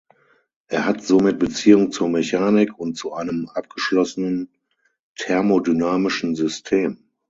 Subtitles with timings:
[0.67, 4.49] Er hat somit Beziehung zur Mechanik und zu einem abgeschlossenen
[5.15, 7.03] thermodynamischen System.